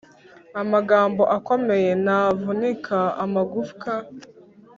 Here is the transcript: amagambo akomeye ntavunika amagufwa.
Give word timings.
amagambo 0.61 1.23
akomeye 1.37 1.91
ntavunika 2.03 2.99
amagufwa. 3.23 3.93